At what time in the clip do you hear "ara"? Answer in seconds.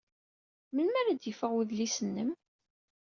0.99-1.11